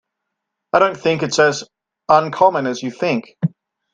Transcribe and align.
I 0.73 0.79
don't 0.79 0.97
think 0.99 1.21
it's 1.21 1.37
as 1.37 1.63
uncommon 2.09 2.65
as 2.65 2.81
you 2.81 2.89
think. 2.89 3.37